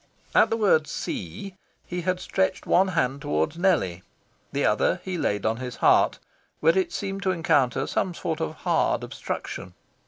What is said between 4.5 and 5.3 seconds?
the other he had